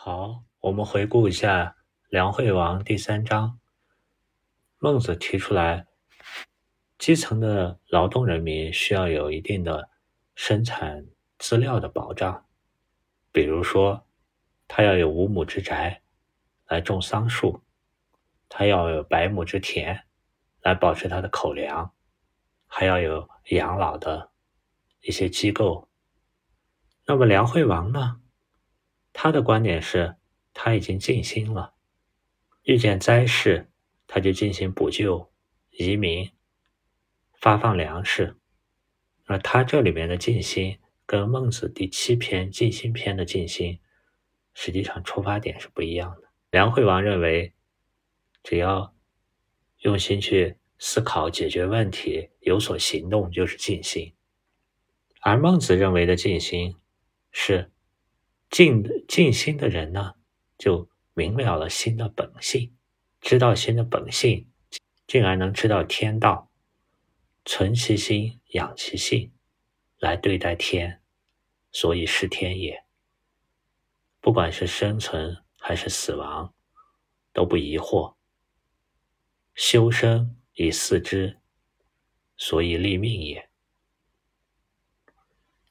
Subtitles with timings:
[0.00, 1.64] 好，我们回顾一下
[2.08, 3.58] 《梁惠王》第三章。
[4.78, 5.86] 孟子提出来，
[6.98, 9.90] 基层的劳动人民需要有一定的
[10.36, 11.04] 生产
[11.36, 12.46] 资料的保障，
[13.32, 14.06] 比如说，
[14.68, 16.00] 他要有五亩之宅
[16.68, 17.64] 来种桑树，
[18.48, 20.04] 他要有百亩之田
[20.60, 21.92] 来保持他的口粮，
[22.68, 24.30] 还要有养老的
[25.00, 25.88] 一些机构。
[27.04, 28.20] 那么梁惠王呢？
[29.20, 30.14] 他的观点是，
[30.54, 31.74] 他已经尽心了，
[32.62, 33.68] 遇见灾事，
[34.06, 35.32] 他就进行补救、
[35.70, 36.30] 移民、
[37.34, 38.36] 发放粮食。
[39.26, 43.80] 而他这里面的尽心，跟孟子第七篇尽心篇的尽心，
[44.54, 46.28] 实际上出发点是不一样的。
[46.52, 47.52] 梁惠王认为，
[48.44, 48.94] 只要
[49.80, 54.12] 用心去思考、解决问题、有所行动，就是尽心；
[55.22, 56.76] 而孟子认为的尽心，
[57.32, 57.72] 是。
[58.50, 60.14] 静静心的人呢，
[60.56, 62.74] 就明了了心的本性，
[63.20, 64.50] 知道心的本性，
[65.06, 66.50] 进而能知道天道，
[67.44, 69.32] 存其心，养其性，
[69.98, 71.02] 来对待天，
[71.70, 72.84] 所以是天也。
[74.20, 76.54] 不管是生存还是死亡，
[77.34, 78.16] 都不疑惑。
[79.54, 81.38] 修身以四之，
[82.36, 83.50] 所以立命也。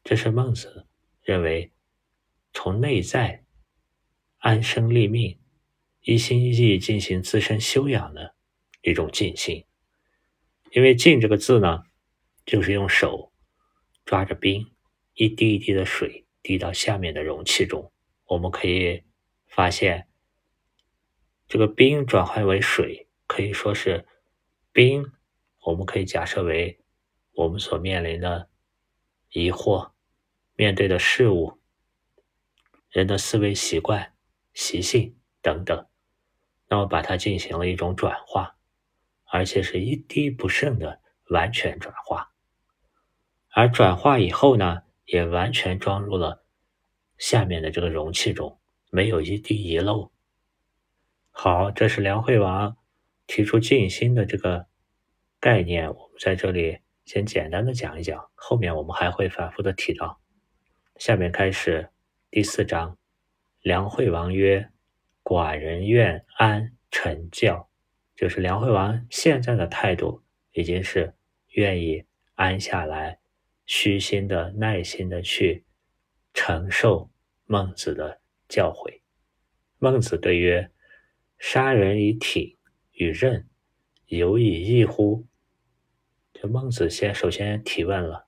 [0.04, 0.86] 这是孟子
[1.24, 1.74] 认为。
[2.60, 3.46] 从内在
[4.40, 5.40] 安身立命、
[6.02, 8.34] 一心一意进行自身修养的
[8.82, 9.64] 一种静心。
[10.72, 11.84] 因为“静”这个字呢，
[12.48, 13.32] 就是用手
[14.06, 14.72] 抓着冰，
[15.14, 17.94] 一滴一滴的水滴到下面的容器中。
[18.26, 19.04] 我们可以
[19.46, 20.08] 发现，
[21.48, 24.08] 这个冰转换为水，可以说是
[24.72, 25.06] 冰。
[25.62, 26.80] 我们可以假设为
[27.34, 28.50] 我们所面临的
[29.30, 29.92] 疑惑、
[30.56, 31.60] 面对的事物。
[32.90, 34.14] 人的思维习惯、
[34.54, 35.88] 习性等等，
[36.70, 38.56] 那么把它进行了一种转化，
[39.26, 42.32] 而且是一滴不剩的完全转化。
[43.50, 46.46] 而转化以后呢，也完全装入了
[47.18, 48.60] 下面的这个容器中，
[48.90, 50.12] 没有一滴遗漏。
[51.32, 52.78] 好，这是梁惠王
[53.28, 54.68] 提出静心的这个
[55.40, 60.20] 概念，我们在这里先简单的讲一讲，后面我们还会反复的提到。
[60.96, 61.90] 下面开始。
[62.30, 62.98] 第四章，
[63.62, 64.70] 梁惠王曰
[65.24, 67.70] ：“寡人愿安成教。”
[68.18, 71.16] 就是梁惠王现在的态度，已经是
[71.52, 72.04] 愿意
[72.36, 73.20] 安下来，
[73.66, 75.64] 虚心的、耐心的去
[76.34, 77.10] 承受
[77.46, 79.00] 孟子的教诲。
[79.80, 80.70] 孟子对曰
[81.40, 82.58] ：“杀人以挺
[82.92, 83.48] 与刃，
[84.08, 85.26] 犹以义乎？”
[86.36, 88.28] 就孟子先首先提问了：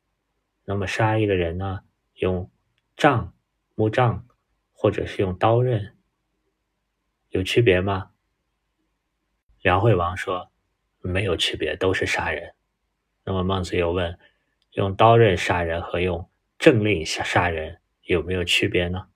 [0.64, 1.82] 那么杀一个人呢，
[2.14, 2.50] 用
[2.96, 3.36] 杖？
[3.80, 4.28] 木杖，
[4.74, 5.96] 或者是用刀刃，
[7.30, 8.12] 有区别吗？
[9.62, 10.52] 梁惠王说
[11.00, 12.56] 没有区别，都是杀人。
[13.24, 14.20] 那么孟子又问：
[14.72, 19.08] 用刀刃杀人和用政令杀杀人有没有区别呢？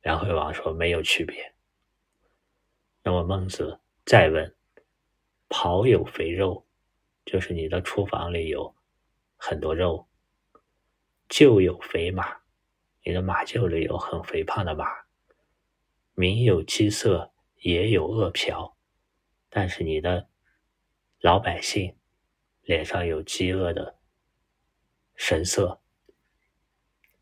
[0.00, 1.52] 梁惠王说没有区别。
[3.02, 4.56] 那么孟子再问：
[5.50, 6.66] 庖有肥肉，
[7.26, 8.74] 就是你的厨房里有
[9.36, 10.08] 很多肉；
[11.28, 12.40] 厩有肥马。
[13.04, 14.86] 你的马厩里有很肥胖的马，
[16.14, 18.74] 民有饥色，也有饿殍，
[19.48, 20.28] 但是你的
[21.20, 21.96] 老百姓
[22.62, 23.96] 脸上有饥饿的
[25.16, 25.80] 神色。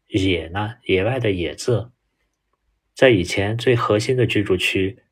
[0.08, 0.76] 野呢？
[0.84, 1.92] 野外的野字，
[2.94, 5.04] 在以前最核心的居住区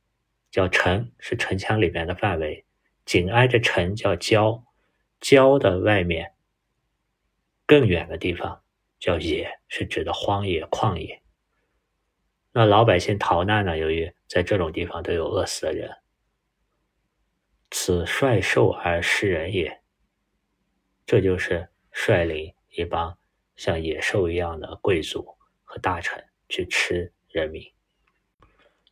[0.50, 2.66] 叫城，是城墙里面的范围，
[3.04, 4.64] 紧挨着城叫郊，
[5.20, 6.34] 郊的外面
[7.64, 8.62] 更远的地方。
[8.98, 11.22] 叫野是指的荒野旷野。
[12.52, 13.78] 那老百姓逃难呢？
[13.78, 15.90] 由于在这种地方都有饿死的人，
[17.70, 19.80] 此率兽而食人也。
[21.06, 23.16] 这就是率领一帮
[23.56, 27.62] 像野兽一样的贵族和大臣去吃人民。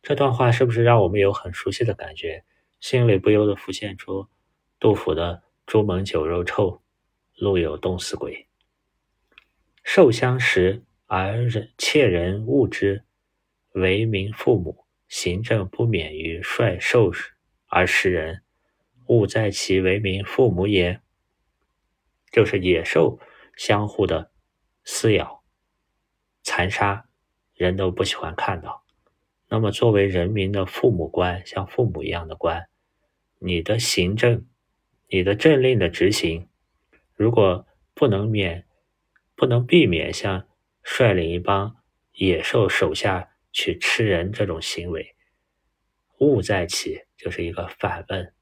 [0.01, 2.45] 这段话是不是让我们有很熟悉的感觉？
[2.79, 4.29] 心里不由得浮现出
[4.79, 6.81] 杜甫的“朱门酒肉臭，
[7.35, 8.46] 路有冻死鬼”。
[9.89, 13.05] 受相食而人切人恶之，
[13.71, 17.09] 为民父母，行政不免于率兽
[17.67, 18.43] 而食人，
[19.07, 20.99] 勿在其为民父母也。
[22.33, 23.17] 就是野兽
[23.55, 24.29] 相互的
[24.83, 25.41] 撕咬、
[26.43, 27.05] 残杀，
[27.55, 28.83] 人都不喜欢看到。
[29.47, 32.67] 那么作为人民的父母官，像父母一样的官，
[33.39, 34.45] 你的行政、
[35.07, 36.49] 你的政令的执行，
[37.15, 38.66] 如果不能免。
[39.37, 40.47] 不能避免像
[40.81, 41.77] 率领一帮
[42.13, 45.15] 野兽手下去吃人这种行为，
[46.19, 48.33] 物在起就是一个反问：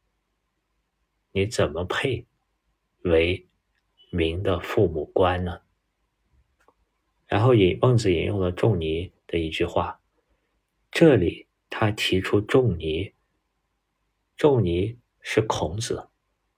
[1.34, 2.26] 你怎么配
[3.02, 3.46] 为
[4.10, 5.60] 民的父母官呢？
[7.28, 10.00] 然后引孟子引用了仲尼的一句话，
[10.90, 13.14] 这里他提出仲尼，
[14.38, 16.08] 仲尼是孔子，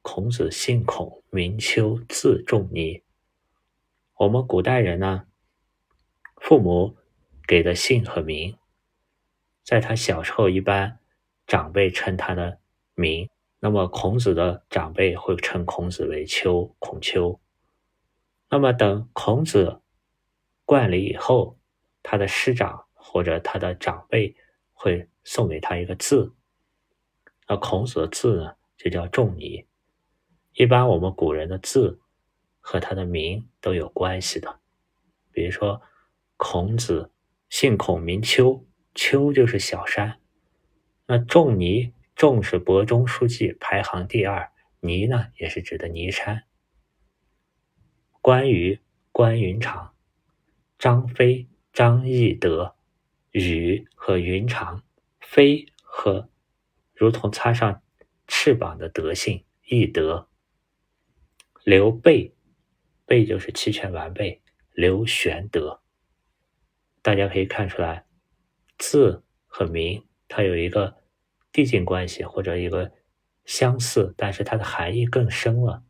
[0.04, 3.01] 孔子姓孔，名丘，字仲尼。
[4.19, 5.28] 我们古代人呢，
[6.38, 6.98] 父母
[7.48, 8.58] 给的姓和名，
[9.64, 11.00] 在他小时候一般
[11.46, 12.60] 长辈称他的
[12.96, 13.30] 名，
[13.60, 17.40] 那么孔子的长辈会称孔子为丘，孔丘。
[18.50, 19.81] 那么等孔子。
[20.66, 21.58] 冠礼以后，
[22.04, 24.36] 他的师长或者他的长辈
[24.74, 26.34] 会送给他一个字。
[27.48, 29.66] 那孔子的字呢，就叫仲尼。
[30.54, 32.02] 一般我们古人的字
[32.69, 34.60] 和他的名都有关系的。
[35.31, 35.81] 比如说，
[36.36, 37.14] 孔子
[37.48, 40.19] 姓孔，名丘，丘就是小山。
[41.06, 46.44] 那仲尼，仲是伯中书记排行第二，尼呢也是指的尼山。
[48.19, 48.81] 关羽，
[49.13, 49.94] 关云长。
[50.78, 52.75] 张飞、张翼德、
[53.31, 54.84] 羽和云长，
[55.22, 56.30] 飞和
[56.94, 57.81] 如同插上
[58.28, 60.28] 翅膀的德性，翼德。
[61.63, 62.34] 刘备，
[63.07, 64.44] 备就是齐全完备。
[64.74, 65.81] 刘玄德，
[67.01, 68.06] 大家可以看出来，
[68.77, 70.98] 字和名它有一个
[71.51, 72.92] 递进关系，或者一个
[73.45, 75.83] 相似，但是它的含义更深了。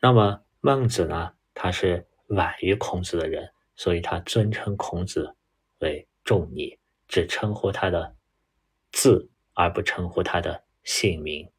[0.00, 2.06] 那么孟子呢，他是。
[2.32, 5.34] 晚于孔子的人，所以他尊称孔子
[5.78, 8.16] 为仲尼，只称呼他的
[8.92, 11.50] 字，而不称呼他的姓名。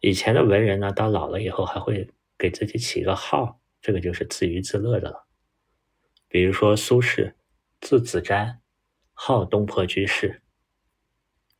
[0.00, 2.10] 以前的文人呢，到老了以后还会
[2.40, 5.28] 给自己起个号，这个就是自娱自乐的了。
[6.26, 7.34] 比如说苏轼，
[7.82, 8.60] 字子瞻，
[9.12, 10.42] 号东坡居士。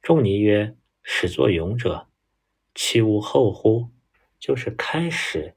[0.01, 2.09] 仲尼曰：“始作俑者，
[2.75, 3.91] 其无后乎？”
[4.41, 5.55] 就是开始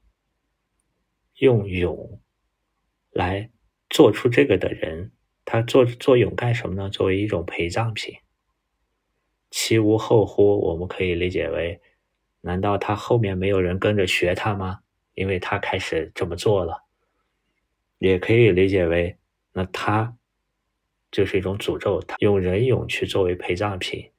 [1.36, 2.20] 用俑。
[3.10, 3.50] 来
[3.88, 5.12] 做出这个的人，
[5.46, 6.90] 他做做俑干什么呢？
[6.90, 8.14] 作为一种陪葬品，
[9.50, 10.60] 其无后乎？
[10.68, 11.80] 我们可以理解为，
[12.42, 14.80] 难道他后面没有人跟着学他吗？
[15.14, 16.84] 因为他开始这么做了。
[17.98, 19.16] 也可以理解为，
[19.52, 20.16] 那他
[21.10, 24.10] 就是一种诅咒，他用人俑去作为陪葬品，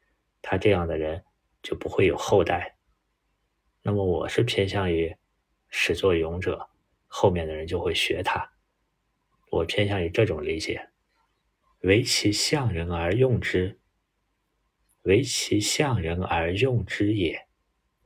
[0.41, 1.23] 他这样的人
[1.61, 2.77] 就不会有后代。
[3.83, 5.15] 那么我是偏向于
[5.69, 6.67] 始作俑者，
[7.05, 8.49] 后面的人就会学他。
[9.51, 10.89] 我偏向于这种理解，
[11.81, 13.79] 为其象人而用之，
[15.03, 17.45] 为其象人而用之也，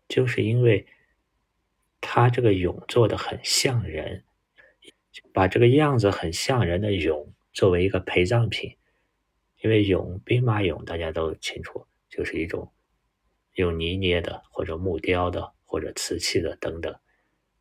[0.10, 0.86] 就是因为
[2.02, 4.24] 他这个俑做的很像人，
[5.34, 8.76] 把这个样子很像人的俑作为一个陪葬品，
[9.62, 12.72] 因为俑兵马俑大家都清楚，就是一种
[13.54, 17.00] 用泥捏的或者木雕的或者瓷器的等等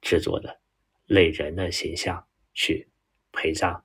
[0.00, 0.60] 制作的
[1.06, 2.88] 类人的形象去。
[3.30, 3.84] 陪葬，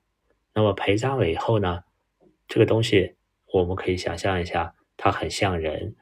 [0.54, 1.84] 那么陪葬了以后呢？
[2.48, 3.14] 这个东西
[3.52, 5.94] 我们可以想象一下，它很像人，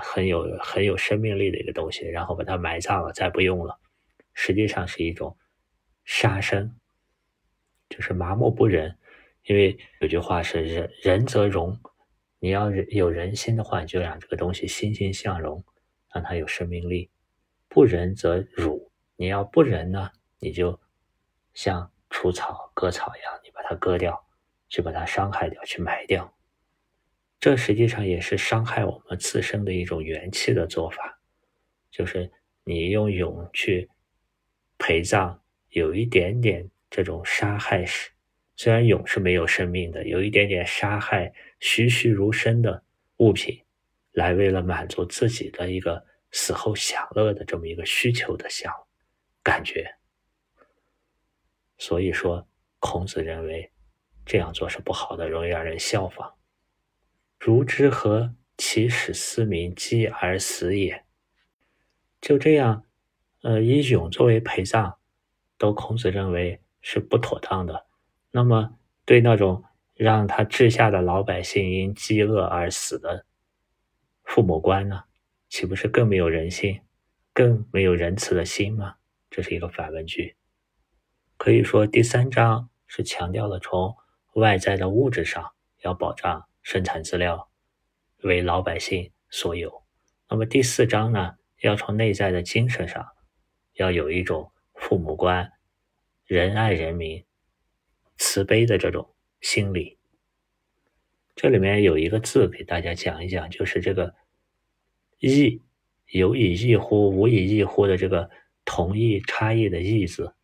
[0.00, 3.78] 很有很有生命力的一个东西，然后把它埋葬了，再不用了，
[4.32, 5.36] 实际上是一种
[6.04, 6.74] 杀生，
[7.88, 8.96] 就是麻木不仁。
[9.44, 11.78] 因为有句话是“人仁则荣”，
[12.40, 15.64] 你要有人心的话，你就让这个东西欣欣向荣，
[16.12, 17.10] 让它有生命力；
[17.68, 20.80] 不仁则辱，你要不仁呢，你就
[21.52, 21.90] 像。
[22.10, 24.24] 除草割草一样，你把它割掉，
[24.68, 26.32] 去把它伤害掉，去埋掉，
[27.44, 31.20] 这实际上也是伤害我们自身的一种元气的做法。
[31.90, 32.32] 就是
[32.64, 33.90] 你用俑去
[34.78, 37.84] 陪葬，有一点点这种杀害，
[38.56, 42.82] 虽然俑是没有生命的，有一点点杀害栩栩如生的
[43.18, 43.62] 物品，
[44.12, 48.72] 来为了满足自己的一个死后享乐的这么一个需求的想
[49.42, 49.86] 感觉。
[51.76, 52.48] 所以说，
[52.78, 53.70] 孔子认为
[54.24, 56.34] 这样做是不好的，容易让人效仿。
[57.46, 61.04] 如之何其使斯民饥而死也？
[62.18, 62.86] 就这样，
[63.42, 64.94] 呃，以俑作为陪葬，
[65.58, 67.84] 都孔子认为是不妥当的。
[68.30, 73.26] 那么，对那种让他治下的老百姓因饥饿而死的
[74.22, 75.02] 父母官呢，
[75.50, 76.80] 岂不是更没有人性，
[77.34, 78.94] 更没有仁慈的心吗？
[79.28, 80.34] 这是一个反问句。
[81.36, 83.94] 可以说，第三章是强调了从
[84.36, 87.50] 外在的物质上要保障生产资料
[88.22, 89.68] 为老百姓所有；
[90.30, 93.06] 那么第四章呢，要从内在的精神上
[93.74, 95.52] 要有一种父母官
[96.24, 97.22] 仁爱人民、
[98.16, 99.98] 慈悲的这种心理。
[101.36, 104.14] 这里面有一个字给大家讲一讲，就是这个
[105.20, 105.60] “异”，
[106.08, 108.30] 有以异乎，无以异乎的这个
[108.64, 110.34] 同义差异的“异”字。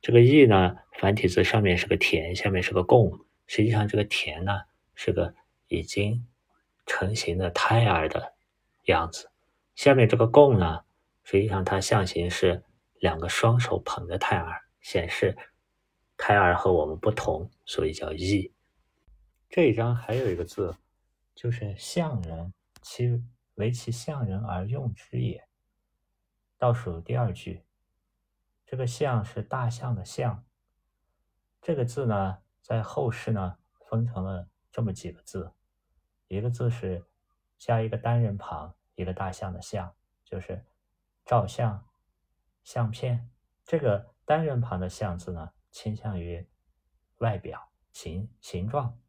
[0.00, 4.52] 这个“异”呢，繁体字上面是个田，下面是个共，实际上这个田呢
[4.96, 5.32] 是个
[5.68, 6.26] 已经
[6.86, 8.34] 成型的胎儿的
[8.84, 9.30] 样子，
[9.74, 10.84] 下面这个供呢，
[11.22, 12.62] 实际上它象形是
[13.00, 15.36] 两个双手捧着胎儿，显示
[16.16, 18.52] 胎儿和我们不同，所以叫“异”。
[19.48, 20.76] 这一章还有一个字，
[21.34, 22.52] 就是“象人”，
[22.82, 23.22] 其
[23.54, 25.46] 为其象人而用之也。
[26.58, 27.64] 倒数第二句，
[28.66, 30.44] 这个“象”是大象的“象”。
[31.62, 33.56] 这个字呢，在后世呢
[33.88, 35.52] 分成了这么几个字，
[36.26, 37.06] 一个字是
[37.58, 39.94] 加一个单人旁，一个大象的“象”，
[40.26, 40.66] 就是
[41.24, 41.88] 照相、
[42.64, 43.30] 相片。
[43.64, 46.44] 这个单人旁的“象”字呢，倾向于
[47.18, 49.00] 外表形形状。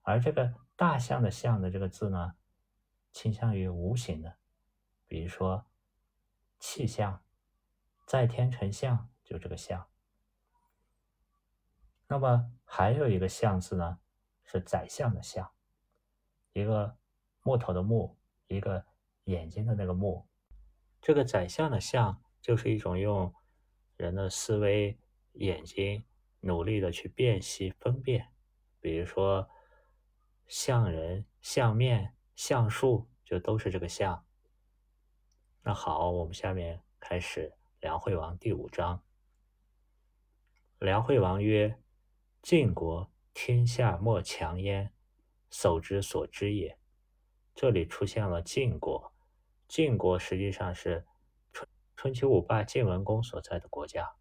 [0.00, 2.36] 而这个大象的“象”的这个字呢，
[3.12, 4.38] 倾向于无形的，
[5.06, 5.66] 比如说
[6.58, 7.22] 气象，
[8.06, 9.86] 在天成象，就这个象。
[12.06, 14.00] 那么还有一个“象”字呢，
[14.48, 15.48] 是宰相的“相”，
[16.52, 16.98] 一个
[17.42, 18.16] 木头的木，
[18.48, 18.84] 一个
[19.24, 20.26] 眼睛的那个木。
[21.00, 23.32] 这个宰相的“相”就是一种用
[23.96, 24.98] 人的思维、
[25.34, 26.04] 眼睛
[26.40, 28.32] 努力的去辨析、分辨，
[28.80, 29.48] 比如说。
[30.50, 34.24] 相人、相面、相术，就都是这个相。
[35.62, 39.04] 那好，我们下面开始梁惠王第五章。
[40.78, 41.78] 梁惠王曰
[42.40, 44.92] ：“晋国天下莫强焉，
[45.48, 46.76] 守之所知也。”
[47.54, 49.12] 这里出现了晋国，
[49.68, 51.06] 晋国实际上是
[51.52, 54.16] 春春秋五霸晋文公所在的国家。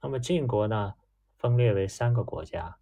[0.00, 0.94] 那么晋国呢，
[1.38, 2.78] 分裂为三个国家：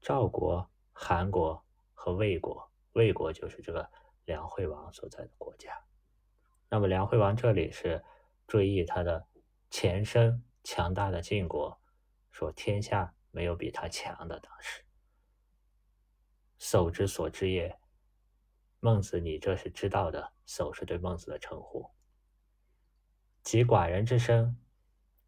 [0.00, 0.70] 赵国。
[0.96, 3.90] 韩国和魏国，魏国就是这个
[4.26, 5.72] 梁惠王所在的国家。
[6.68, 8.04] 那么梁惠王这里是
[8.46, 9.26] 追忆他的
[9.70, 11.80] 前身强大的晋国，
[12.30, 14.38] 说天下没有比他强的。
[14.38, 14.84] 当时，
[16.58, 17.78] 叟之所知也。
[18.78, 20.32] 孟子，你这是知道的。
[20.46, 21.90] 叟是对孟子的称呼。
[23.42, 24.56] 及寡人之身，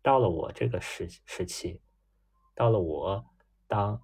[0.02, 1.82] 到了我这个时时期，
[2.54, 3.26] 到了我
[3.66, 4.02] 当。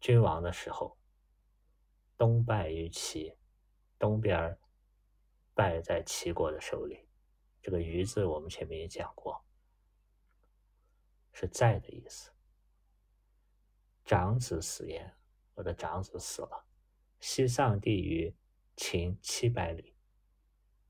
[0.00, 0.96] 君王的时候，
[2.16, 3.36] 东败于齐，
[3.98, 4.56] 东边
[5.54, 7.08] 败在齐国的手里。
[7.60, 9.44] 这个“于”字，我们前面也讲过，
[11.32, 12.30] 是在的意思。
[14.08, 15.14] 长子死焉，
[15.52, 16.64] 我的长子死了。
[17.20, 18.34] 西丧地于
[18.74, 19.94] 秦七百里，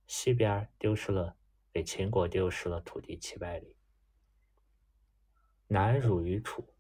[0.07, 1.37] 西边丢失了，
[1.73, 3.77] 给秦国丢失了土地七百里。
[5.67, 6.73] 南辱于楚。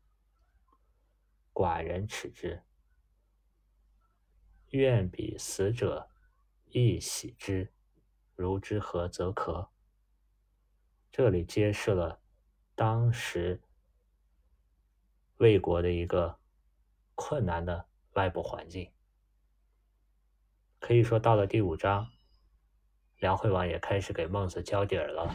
[1.52, 2.62] 寡人耻之，
[4.68, 6.08] 愿彼死者
[6.66, 7.74] 亦喜之。
[8.36, 9.72] 如之何则可？
[11.10, 12.22] 这里揭示了
[12.76, 13.60] 当时
[15.38, 16.38] 魏国的一个
[17.14, 18.92] 困难的外部环境。
[20.78, 22.08] 可以说，到了第五章，
[23.16, 25.34] 梁惠王也开始给孟子交底儿了，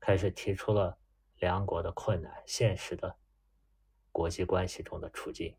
[0.00, 0.98] 开始提出了
[1.36, 3.18] 梁国的困难、现实的。
[4.10, 5.56] 国际关系中的处境，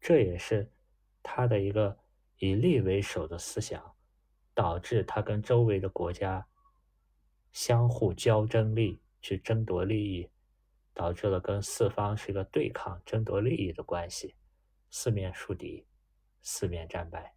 [0.00, 0.72] 这也是
[1.22, 1.98] 他的一个
[2.38, 3.94] 以利为首的思想，
[4.54, 6.48] 导致他跟周围的国家
[7.52, 10.30] 相互交争利，去争夺利益，
[10.94, 14.36] 导致了跟四方是一个对抗、争夺利益的关系，
[14.90, 15.86] 四面树敌，
[16.40, 17.34] 四面战败。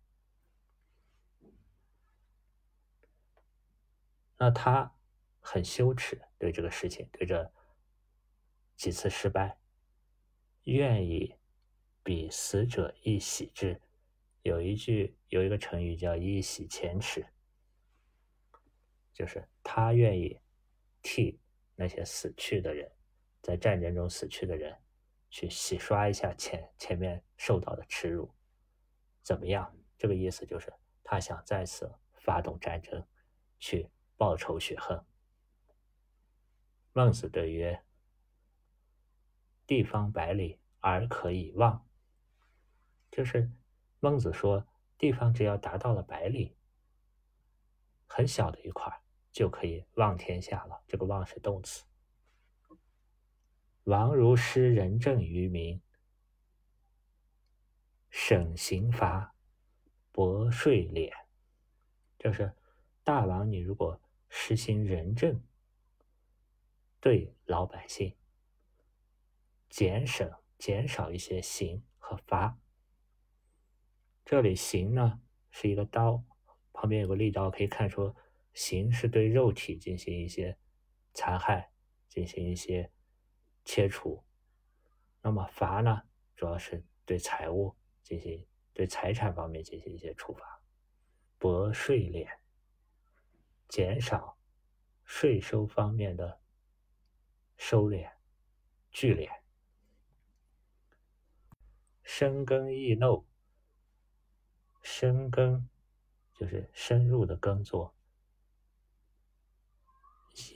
[4.38, 4.96] 那他
[5.40, 7.52] 很羞耻，对这个事情，对这。
[8.76, 9.60] 几次失败，
[10.66, 11.34] 愿意
[12.04, 13.82] 比死者一喜之。
[14.44, 17.26] 有一句有一个成语叫“一洗前耻”，
[19.12, 20.40] 就是他愿意
[21.02, 21.40] 替
[21.76, 22.92] 那些死去的人，
[23.48, 24.78] 在战争中死去的人，
[25.30, 28.30] 去洗刷一下前前面受到的耻辱。
[29.22, 29.74] 怎么样？
[29.98, 33.08] 这个意思就是他想再次发动战争，
[33.58, 35.02] 去报仇雪恨。
[36.92, 37.82] 孟子对曰。
[39.66, 41.88] 地方百里而可以望，
[43.10, 43.50] 就是
[44.02, 46.58] 孟子说，地方只要达到了百里，
[48.08, 49.02] 很小的一块
[49.32, 50.84] 就可以望天下了。
[50.86, 51.87] 这个“望”是动词。
[53.88, 55.82] 王如施仁政于民，
[58.10, 59.34] 省刑罚，
[60.12, 61.10] 薄税敛，
[62.20, 62.54] 就是
[63.06, 65.42] 大王，你如果实行仁政，
[67.00, 68.14] 对老百姓。
[69.70, 72.60] 减省减少一些刑和罚。
[74.26, 76.26] 这里刑呢是一个刀，
[76.74, 78.14] 旁边有个利刀，可以看出
[78.54, 80.58] 刑是对肉体进行一些
[81.14, 81.72] 残害，
[82.10, 82.92] 进行一些
[83.68, 84.24] 切除。
[85.22, 86.04] 那么罚呢，
[86.38, 90.62] 主要是对财务进行对财产方面进行一些处罚，
[91.38, 92.40] 薄税敛，
[93.68, 94.38] 减少
[95.04, 96.40] 税收方面的
[97.58, 98.10] 收敛、
[98.90, 99.30] 聚敛，
[102.04, 103.28] 深耕易漏。
[104.82, 105.68] 深耕
[106.34, 107.94] 就是深入的耕作，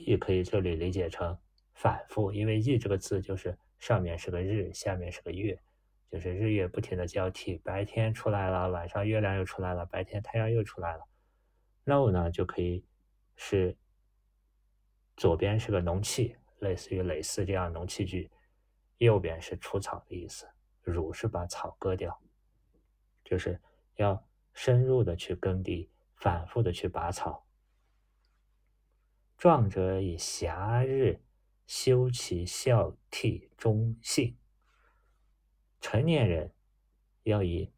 [0.06, 1.38] 亦可以这里理解成
[1.82, 5.60] 反复，因为“易”这个字就是上面是个日，下面是个月，
[6.08, 11.04] 就是日月不停的交替，白天出来了，晚上月亮又出来了，白天太阳又出来了。
[11.82, 12.84] 漏呢就可以
[13.34, 13.76] 是
[15.16, 18.30] 左边是个农器，类似于耒耜这样农器具，
[18.98, 20.48] 右边是除草的意思，
[20.82, 22.16] 辱是把草割掉，
[23.24, 23.60] 就是。
[23.96, 27.44] 要深入的去耕地，反复的去拔草。
[29.36, 31.20] 壮者以暇日
[31.74, 34.36] 修其孝悌忠信。
[35.80, 36.52] 成年人
[37.22, 37.72] 要以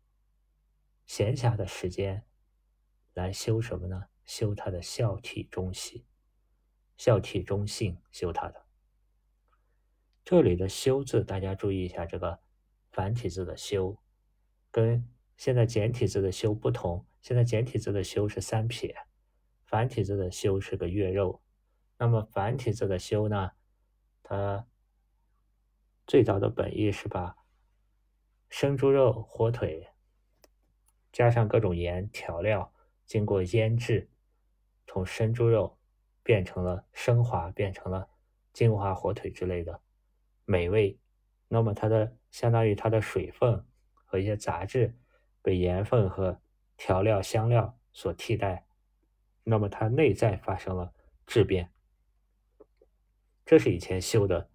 [1.07, 2.27] 闲暇的时间
[3.13, 4.07] 来修什么呢？
[4.25, 6.05] 修他的孝悌忠信，
[6.97, 8.67] 孝悌忠信修他的。
[10.25, 12.41] 这里的“修”字，大家注意一下，这个
[12.91, 13.97] 繁体字的“修”
[14.73, 15.09] 跟。
[15.37, 18.97] 现在简体字的“修”不同，现在简体字的“修”是三撇，
[19.65, 21.41] 繁体字的“修”是个月肉。
[21.97, 23.53] 那么繁体字的“修”呢？
[24.25, 24.67] 它
[26.05, 27.37] 最早的本意是把
[28.49, 29.87] 生猪肉、火腿
[31.13, 32.75] 加上各种盐调料，
[33.07, 34.11] 经过腌制，
[34.89, 35.79] 从生猪肉
[36.25, 38.11] 变成了升华，变成了
[38.53, 39.81] 金华火腿之类的
[40.45, 40.99] 美味。
[41.47, 43.65] 那么它的相当于它的水分
[43.95, 44.99] 和一些杂质。
[45.43, 46.41] 被盐分和
[46.79, 48.65] 调料香料所替代，
[49.43, 50.95] 那么它内在发生了
[51.27, 51.71] 质变，
[53.45, 54.51] 这是以前修的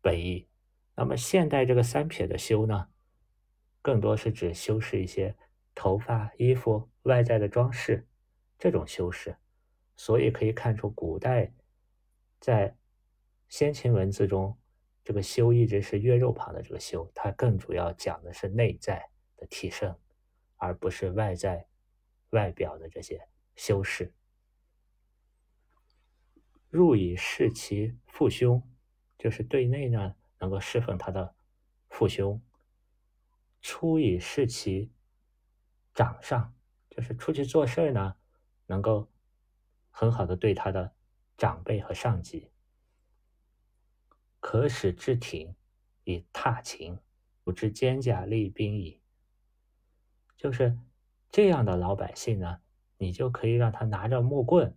[0.00, 0.48] 本意。
[0.94, 2.88] 那么现代这个三撇的修呢，
[3.80, 5.36] 更多是指修饰一些
[5.74, 8.06] 头发、衣服外在的装饰
[8.58, 9.36] 这种修饰。
[9.96, 11.52] 所以可以看出，古代
[12.40, 12.76] 在
[13.48, 14.58] 先秦文字中，
[15.04, 19.96] 这个修一直是月肉旁的这个修，它更主要讲的是内在的提升。
[20.64, 21.66] 而不是外在、
[22.30, 23.20] 外表的这些
[23.56, 24.14] 修饰。
[26.72, 28.62] 入以事其父兄，
[29.18, 31.34] 就是对内呢能够侍奉他的
[31.90, 32.40] 父兄；
[33.60, 34.90] 出以事其
[35.92, 36.54] 长上，
[36.88, 38.16] 就是出去做事呢
[38.64, 39.10] 能够
[39.90, 40.94] 很好的对他的
[41.36, 42.50] 长辈和上级。
[44.40, 45.54] 可使至庭
[46.04, 46.98] 以踏秦，
[47.44, 49.02] 不知坚甲利兵矣。
[50.38, 50.78] 就是
[51.30, 52.62] 这样的老百姓呢，
[52.96, 54.74] 你就可以让他拿着木棍，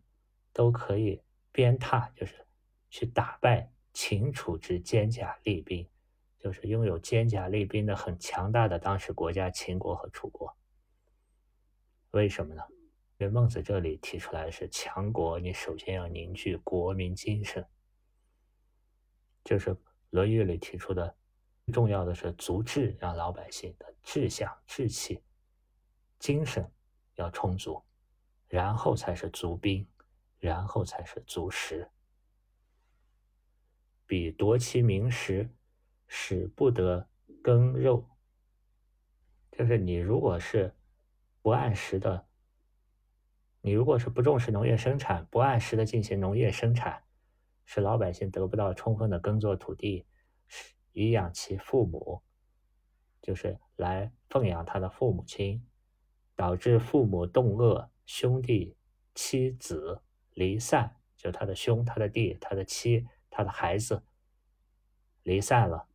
[0.51, 1.21] 都可以
[1.55, 2.45] 鞭挞，就是
[2.89, 5.87] 去打败秦楚之坚甲利兵，
[6.37, 10.53] 就是拥有坚甲利兵的很强大的当时国家秦国和楚国。
[12.11, 12.61] 为什么呢？
[13.19, 17.65] 因为孟子这里提出来的是强国，你首先要凝聚国民精神，
[19.45, 19.69] 就是
[20.09, 21.15] 《论语》里提出的，
[21.71, 25.23] 重要的是足智，让老百姓的志向、志气。
[26.19, 26.69] 精神
[27.15, 27.81] 要充足，
[28.49, 29.87] 然后才是足兵，
[30.39, 31.89] 然后才是足食。
[34.05, 35.49] 彼夺其名食，
[36.07, 37.09] 使不得
[37.41, 38.09] 耕肉。
[39.51, 40.75] 就是你如果是
[41.41, 42.27] 不按时的，
[43.61, 47.03] 你如果是不重视农业生产，不按时的进行农业生产，
[47.63, 50.05] 使老百姓得不到充分的耕作土地，
[50.91, 52.21] 以养其父母，
[53.21, 55.65] 就是来奉养他的父母亲。
[56.37, 58.75] 导致父母冻饿，兄弟
[59.13, 60.01] 妻子
[60.35, 64.03] 离散，就他的兄、他的弟、他的妻、他的孩子
[65.23, 65.87] 离散了，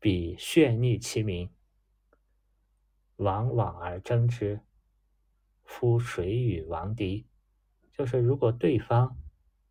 [0.00, 1.48] 比血逆其民，
[3.18, 4.60] 往往而争之。
[5.62, 7.28] 夫谁与王敌？
[7.92, 9.16] 就是如果对方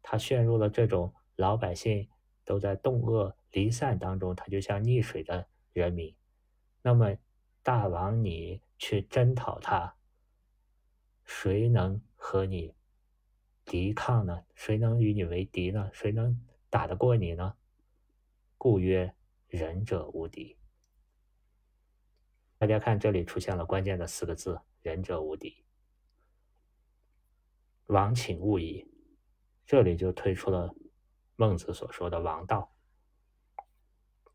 [0.01, 2.07] 他陷入了这种老百姓
[2.45, 6.15] 都在冻饿离散当中，他就像溺水的人民，
[6.81, 7.17] 那么
[7.61, 8.61] 大王你。
[8.75, 9.95] 去征讨他，
[11.23, 12.73] 谁能和你
[13.65, 14.45] 抵抗呢？
[14.53, 15.89] 谁能与你为敌呢？
[15.93, 17.55] 谁能打得过你呢？
[18.57, 19.13] 故曰：
[19.47, 20.57] 仁者无敌。
[22.57, 25.63] 大家看，这里出现了关键的四个字：仁者无敌。
[27.87, 28.87] 王请勿疑，
[29.65, 30.73] 这里就推出了
[31.35, 32.73] 孟子所说的王道。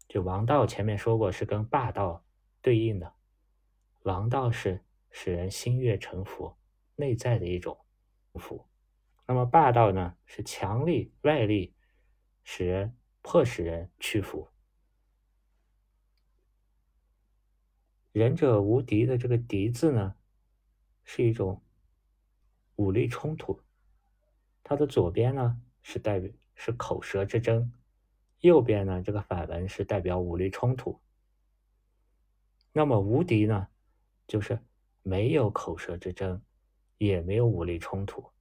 [0.08, 2.24] 就王道前面说过是跟霸道
[2.60, 3.14] 对应的，
[4.02, 6.54] 王道是使人心悦诚服、
[6.96, 7.78] 内在的一种
[8.34, 8.66] 服，
[9.30, 11.74] 那么霸道呢是强力外力，
[12.44, 14.48] 使人迫使人屈服。
[18.10, 20.16] 仁者无敌的这个“敌”字呢，
[21.04, 21.62] 是一种
[22.76, 23.60] 武力冲突。
[24.64, 27.70] 它的左边呢是代表是口舌之争，
[28.40, 30.98] 右边呢这个反文是代表武力冲突。
[32.72, 33.68] 那么无敌呢，
[34.26, 34.58] 就是
[35.02, 36.42] 没有口舌之争，
[36.96, 38.32] 也没有武力冲突，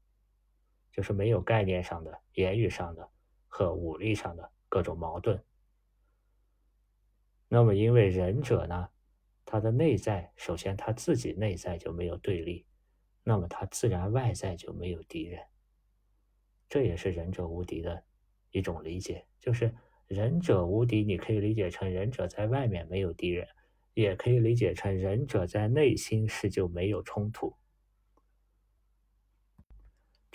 [0.97, 3.09] 就是没有概念上的、言语上的
[3.47, 5.41] 和武力上的各种矛盾。
[7.47, 8.89] 那么因为仁者呢。
[9.49, 12.65] 他的内在，首先他自己内在就没有对立，
[13.23, 15.41] 那么他自然外在就没有敌人。
[16.67, 18.03] 这也是仁者无敌的
[18.51, 19.73] 一种理解，就是
[20.05, 23.47] 仁者无敌，你可以理解成仁者在外面没有敌人，
[23.93, 27.55] 也可以理解成仁者在内心是就没有冲突。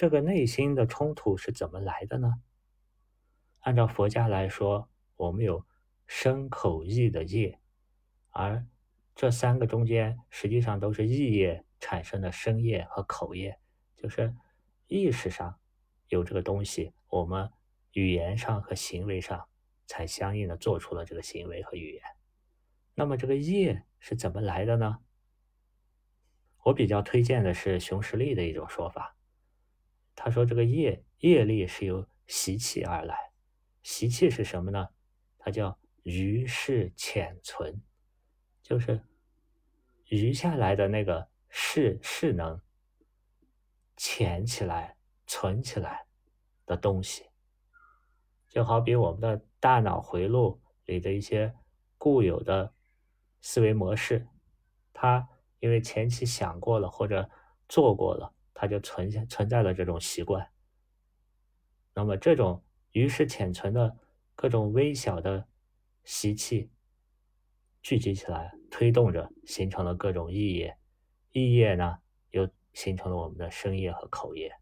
[0.03, 2.43] 这个内心的冲突是怎么来的呢？
[3.61, 5.65] 按照佛家来说，我们有
[6.09, 7.61] 身口意的业，
[8.31, 8.67] 而
[9.15, 13.61] 这三个中间实际上都是意业产生的身业和口业，
[13.95, 14.35] 就是
[14.89, 15.61] 意识上
[16.09, 17.49] 有这个东西，我们
[17.93, 19.47] 语言上和行为上
[19.87, 22.03] 才相应的做出了这个行为和语言。
[22.97, 24.99] 那么这个业是怎么来的呢？
[26.65, 29.17] 我比较推荐的是熊十力的一种说法，
[30.15, 33.33] 他说这个业业力是由习气而来，
[33.83, 34.89] 习气是什么呢？
[35.39, 37.83] 它叫余事潜存。
[38.63, 39.05] 就是
[40.09, 42.61] 余下来的那个势势能
[43.97, 44.97] 潜起来、
[45.27, 46.07] 存起来
[46.65, 47.27] 的东西，
[48.49, 51.55] 就好比我们的大脑回路里的一些
[51.99, 52.73] 固有的
[53.41, 54.29] 思维模式，
[54.93, 57.29] 它因为前期想过了或者
[57.69, 60.49] 做过了，它就存下存在了这种习惯。
[61.95, 63.99] 那么这种于是潜存的
[64.37, 65.49] 各种微小的
[66.05, 66.71] 习气。
[67.83, 70.79] 聚集起来，推动着，形成了各种意业，
[71.33, 71.99] 意业呢，
[72.31, 74.55] 又形成了我们的声业和口业。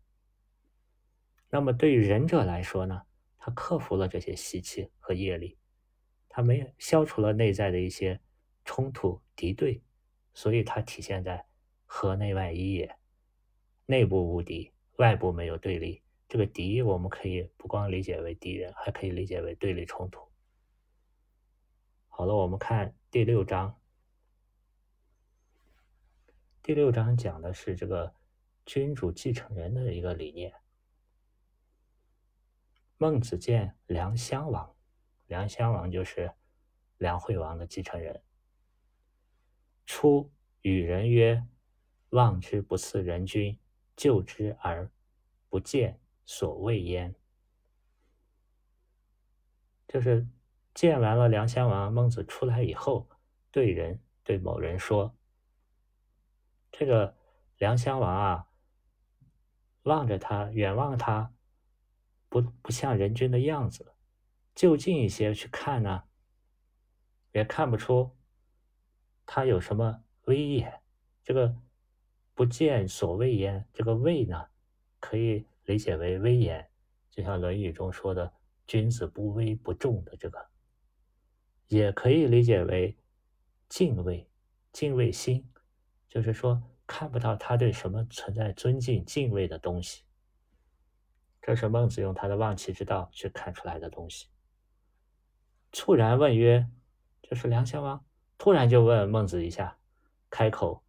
[1.51, 3.03] 那么对于忍者来说呢，
[3.37, 5.59] 他克服了这些习气和业力，
[6.27, 8.19] 他没有消除了内在的一些
[8.65, 9.83] 冲突敌对，
[10.33, 11.45] 所以他体现在
[11.85, 12.97] 河内外一也，
[13.91, 16.01] 内部无敌，外部没有对立。
[16.29, 20.21] 这个敌，我们可以不光理解为敌人，还可以理解为对立冲突。
[22.07, 23.77] 好了，我们看第六章。
[26.63, 28.15] 第六章讲的是这个
[28.65, 30.55] 君主继承人的一个理念。
[32.97, 34.73] 孟子见梁襄王，
[35.27, 36.33] 梁襄王就是
[36.99, 38.23] 梁惠王的继承人。
[39.85, 40.31] 初
[40.63, 41.45] 与人曰
[42.11, 43.59] ：“望之不似人君，
[44.01, 44.91] 救之而
[45.51, 47.15] 不见所谓焉。”
[49.87, 50.27] 就是。
[50.73, 53.11] 见完了梁襄王，孟子出来以后，
[53.51, 55.17] 对人对某人说
[56.71, 57.17] ：“这个
[57.59, 58.49] 梁襄王啊，
[59.83, 61.35] 望着他，远望他，
[62.29, 63.95] 不不像人君的样子。
[64.55, 66.05] 就近一些去看呢，
[67.33, 68.17] 也看不出
[69.27, 70.81] 他有什么威严。
[71.25, 71.57] 这个
[72.41, 74.47] 不见所谓焉，这个畏呢，
[74.99, 76.67] 可以理解为威严，
[77.11, 78.33] 就像《论语》中说的
[78.67, 80.49] ‘君子不威不重’的这个。”
[81.69, 82.97] 也可以理解为
[83.69, 84.27] 敬畏、
[84.73, 85.47] 敬畏心，
[86.09, 90.05] 就是说看不到他对什么存在尊敬、敬畏的东西。
[91.43, 94.29] 这是孟子用他的望其之道去看出来的东西。
[95.73, 96.67] 猝然问曰
[97.21, 98.03] ：“这是梁襄王
[98.39, 99.77] 突然就问孟子一下，
[100.31, 100.83] 开口：‘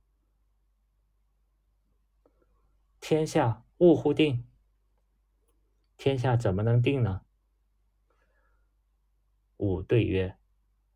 [3.01, 4.45] 天下物乎定？
[5.97, 7.21] 天下怎么能定呢？’
[9.57, 10.37] 吾对曰。”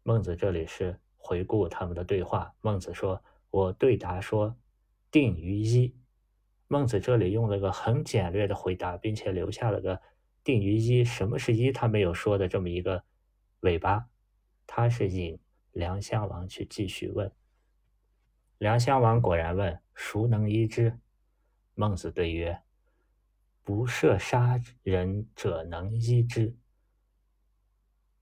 [0.03, 2.53] 孟子这里是回顾他们的对话。
[2.61, 4.55] 孟子说：“我对答说，
[5.09, 5.95] 定于一。”
[6.69, 9.99] 孟子这里用了个很简略的回答，并且留下了个
[10.43, 11.03] “定于一”。
[11.03, 11.71] 什么是一？
[11.71, 13.03] 他没有说的这么一个
[13.61, 14.07] 尾巴。
[14.67, 15.39] 他是引
[15.71, 17.31] 梁襄王去继续问。
[18.59, 20.99] 梁襄王果然问：“孰能依之？”
[21.75, 22.63] 孟子对曰
[23.61, 26.57] ：“不射杀人者能医之。”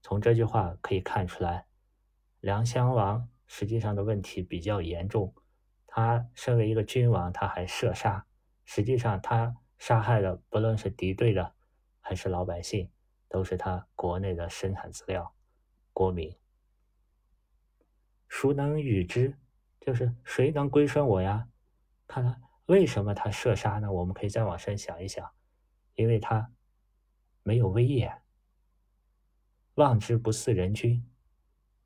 [0.01, 1.67] 从这句话可以看出来。
[2.39, 5.33] 梁襄王实际上的问题比较严重，
[5.87, 8.25] 他身为一个君王，他还射杀，
[8.65, 11.55] 实际上他杀害的不论是敌对的
[12.01, 12.91] 还是老百姓，
[13.29, 15.33] 都是他国内的生产资料，
[15.93, 16.35] 国民。
[18.27, 19.37] 孰能与之？
[19.79, 21.47] 就是谁能归顺我呀？
[22.07, 23.91] 看他为什么他射杀呢？
[23.91, 25.29] 我们可以再往深想一想，
[25.95, 26.51] 因为他
[27.43, 28.21] 没有威严，
[29.75, 31.05] 望之不似人君。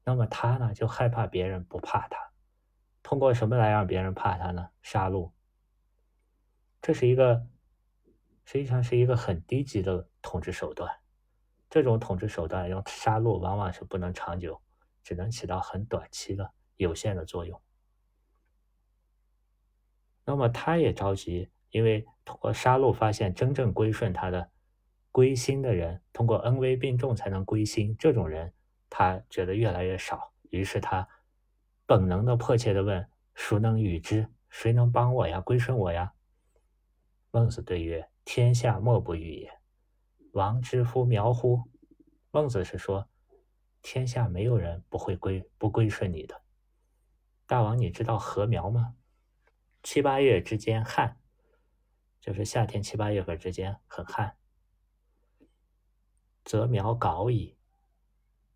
[0.04, 2.32] 那么他呢，就害怕别人不怕他。
[3.02, 4.70] 通过什么来让别人怕他呢？
[4.82, 5.32] 杀戮。
[6.82, 7.48] 这是一个
[8.46, 10.90] 实际上是一个很低级的统治手段。
[11.70, 14.62] 这种统治手段用杀戮，往往是不能长久，
[15.04, 17.62] 只能起到很短期的有限的作用。
[20.30, 24.52] 那么他也着急，因为通过杀戮发现真正归顺他的、
[25.10, 27.96] 归心的人，通过恩威并重才能归心。
[27.98, 28.54] 这种人
[28.90, 31.08] 他觉得越来越少，于是他
[31.86, 34.28] 本能的迫切的问：“孰能与之？
[34.50, 35.40] 谁能帮我呀？
[35.40, 36.12] 归顺我呀？”
[37.32, 39.50] 孟子对曰：“天下莫不与也。
[40.34, 41.64] 王之夫苗乎？”
[42.32, 43.08] 孟子是说，
[43.82, 46.42] 天下没有人不会归不归顺你的。
[47.46, 48.97] 大王，你知道禾苗吗？
[49.84, 51.18] 七八月之间旱，
[52.20, 54.36] 就是夏天七八月份之间很旱，
[56.44, 57.58] 则苗槁矣，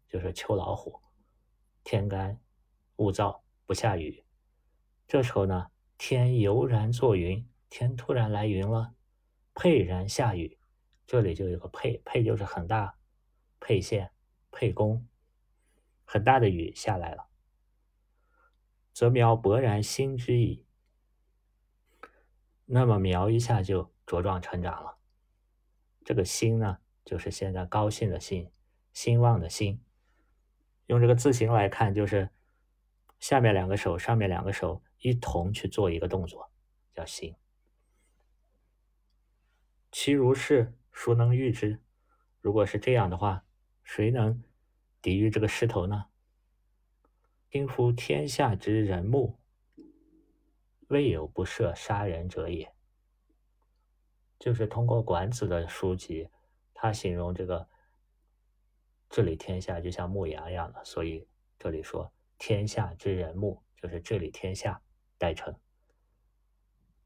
[0.10, 1.02] 就是秋老虎，
[1.84, 2.42] 天干
[2.98, 4.26] 物燥不下雨，
[5.08, 8.94] 这时候呢，天油然作云，天突然来云了，
[9.54, 10.60] 沛然下雨，
[11.08, 12.98] 这里就有个沛，沛就是很大，
[13.62, 14.12] 沛县、
[14.52, 15.08] 沛公，
[16.04, 17.30] 很大的雨下来了，
[18.92, 20.66] 则苗勃然兴之矣。
[22.74, 24.98] 那么苗一下就茁壮成长了。
[26.06, 28.50] 这个兴呢，就是现在高兴的兴，
[28.94, 29.84] 兴旺的兴。
[30.86, 32.30] 用这个字形来看，就是
[33.20, 36.50] 下面两个手，上面两个手一同去做一个动作，
[36.94, 37.36] 叫兴。
[39.92, 41.82] 其如是，孰能御之？
[42.40, 43.44] 如果是这样的话，
[43.84, 44.42] 谁能
[45.02, 46.06] 抵御这个势头呢？
[47.50, 49.41] 听夫天下之人目。
[50.92, 52.70] 未有不赦杀人者也。
[54.38, 56.28] 就是通过管子的书籍，
[56.74, 57.70] 他形容这个
[59.10, 61.26] 治理天下就像牧羊一样的，所以
[61.58, 64.82] 这里说天下之人牧，就是治理天下
[65.18, 65.58] 代称。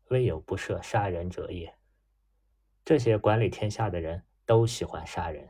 [0.07, 1.77] 未有不赦杀人者也。
[2.83, 5.47] 这些管理天下的人都喜欢杀人。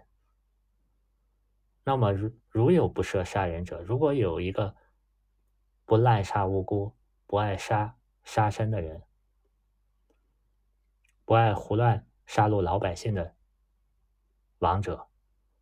[1.85, 4.75] 那么如如有不赦杀人者，如果有一个
[5.85, 6.93] 不滥杀无辜、
[7.25, 7.94] 不爱杀。
[8.25, 9.03] 杀生的人，
[11.23, 13.35] 不爱胡乱杀戮老百姓的
[14.57, 15.07] 王者，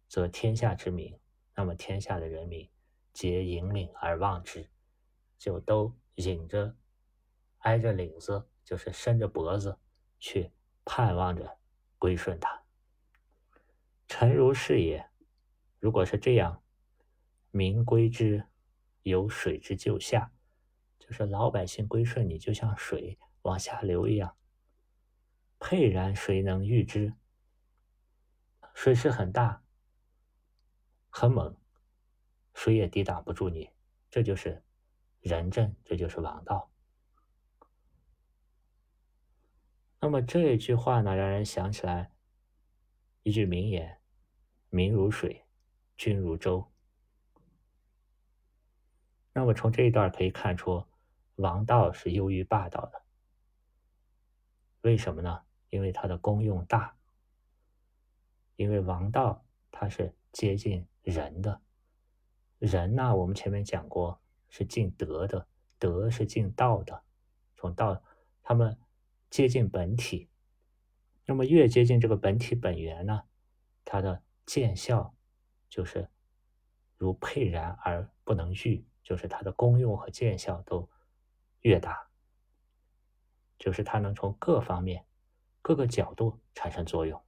[0.07, 1.19] 则天下之民，
[1.55, 2.67] 那么天下的人民
[3.11, 4.71] 皆引领而望之，
[5.37, 6.75] 就都引着
[7.59, 9.77] 挨着领子，就是伸着脖子
[10.17, 10.51] 去
[10.83, 11.59] 盼望着
[11.99, 12.63] 归顺他。
[14.07, 15.09] 诚如是也。
[15.79, 16.63] 如果是这样，
[17.51, 18.45] 民归之，
[19.03, 20.32] 有水之就下。
[21.05, 24.37] 就是老百姓归顺你，就像水往下流一样。
[25.59, 27.13] 沛然谁能御之？
[28.73, 29.61] 水势很大，
[31.09, 31.57] 很猛，
[32.53, 33.69] 谁也抵挡不住你。
[34.09, 34.63] 这就是
[35.19, 36.71] 仁政，这就是王道。
[39.99, 42.13] 那么这一句话呢，让人想起来
[43.23, 43.99] 一句名言
[44.71, 45.45] ：“民如水，
[45.97, 46.71] 君如舟。”
[49.35, 50.87] 那么从这一段可以看出。
[51.35, 53.01] 王道是优于霸道的，
[54.81, 55.41] 为什么呢？
[55.69, 56.95] 因为它的功用大。
[58.55, 61.59] 因为王道它是接近人的，
[62.59, 65.47] 人呢，我们前面讲过是近德的，
[65.79, 67.03] 德是近道的，
[67.55, 68.03] 从道
[68.43, 68.77] 他们
[69.31, 70.29] 接近本体。
[71.25, 73.23] 那么越接近这个本体本源呢，
[73.83, 75.15] 它的见效
[75.67, 76.07] 就是
[76.95, 80.87] 如沛然而不能御，就是它的功用和见效都。
[81.63, 82.09] 越大，
[83.57, 85.05] 就是它能从各方面、
[85.61, 87.21] 各个角度产生作用。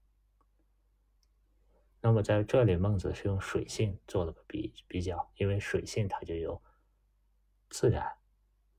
[2.02, 6.62] 那么在这里，孟子是用水性做了个比比较，因为水性它就有
[7.70, 8.18] 自然、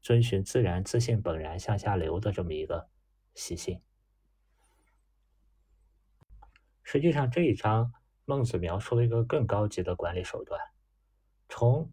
[0.01, 2.89] 遵循自然、自信本然向下流的这么一个
[3.35, 3.83] 习性。
[6.83, 7.93] 实际上，这一章
[8.27, 10.61] 孟子描述了一个更高级的管理手段，
[11.49, 11.91] 从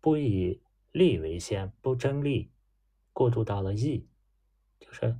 [0.00, 2.50] 不以利为先，不争利。
[3.16, 4.06] 过渡到了义，
[4.78, 5.16] 就是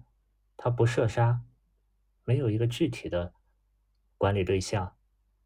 [0.55, 1.41] 他不射杀，
[2.25, 3.33] 没有一个具体的
[4.19, 4.95] 管理对象，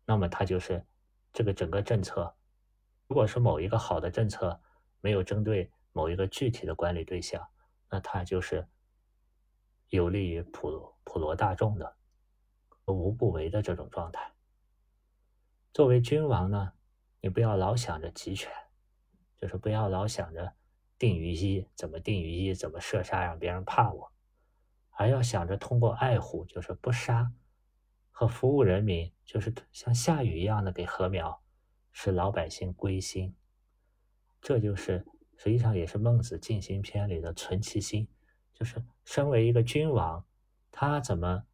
[0.04, 0.84] 那么他就是
[1.32, 2.34] 这个整个政策。
[3.06, 4.60] 如果是某一个好的政策，
[5.00, 7.48] 没有针对某一个具体的管理对象，
[7.88, 8.66] 那它就是
[9.90, 11.96] 有利于普普罗大众的
[12.86, 14.32] 无不为的这种状态。
[15.72, 16.72] 作为君王呢，
[17.20, 18.50] 你不要老想着集权，
[19.40, 20.52] 就是不要老想着
[21.00, 24.12] 定于一，怎么定于一，怎么射杀让别人怕我，
[24.90, 27.32] 而要想着通过爱护，就是不杀
[28.10, 31.42] 和服务人民，就是像下雨一样的给禾苗，
[31.90, 33.34] 使老百姓归心。
[34.42, 35.06] 这就是
[35.38, 38.06] 实际上也是孟子尽心篇里的存其心，
[38.52, 40.26] 就是身为一个君王，
[40.70, 41.46] 他怎么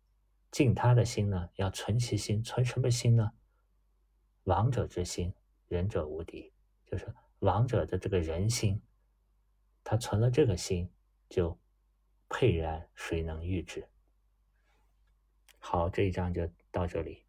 [0.51, 1.51] 尽他的心呢？
[1.55, 3.31] 要存其心，存什么心呢？
[4.43, 5.33] 王者之心，
[5.69, 6.53] 仁者无敌，
[6.85, 8.83] 就是王者的这个人心，
[9.89, 10.91] 他存了这个心，
[11.29, 11.57] 就
[12.29, 13.89] 沛然谁能预知。
[15.61, 17.23] 好，这一章就到这里。